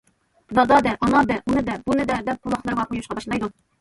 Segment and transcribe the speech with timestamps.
[0.55, 3.51] «دادا» دە،« ئانا» دە، ئۇنى دە، بۇنى دە دەپ قۇلاقلىرىغا قۇيۇشقا باشلايدۇ.